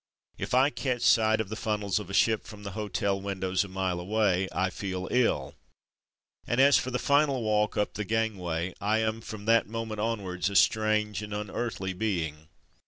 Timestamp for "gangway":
8.03-8.73